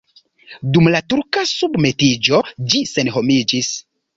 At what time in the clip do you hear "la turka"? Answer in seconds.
0.95-1.45